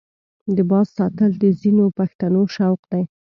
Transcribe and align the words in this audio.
د 0.55 0.57
باز 0.69 0.87
ساتل 0.97 1.31
د 1.43 1.45
ځینو 1.61 1.85
پښتنو 1.97 2.41
شوق 2.55 2.81
دی. 2.91 3.03